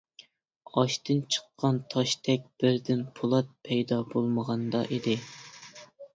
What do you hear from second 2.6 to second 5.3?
بىردىن پولات پەيدا بولمىغاندا ئىدى.